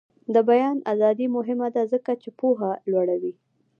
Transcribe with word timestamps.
د 0.33 0.35
بیان 0.49 0.77
ازادي 0.93 1.27
مهمه 1.35 1.67
ده 1.75 1.83
ځکه 1.93 2.11
چې 2.21 2.29
پوهه 2.39 2.71
لوړوي. 2.91 3.33